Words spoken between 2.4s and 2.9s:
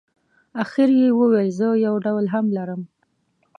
لرم.